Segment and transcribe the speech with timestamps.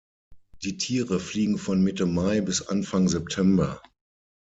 [0.63, 3.83] Die Tiere fliegen von Mitte Mai bis Anfang September.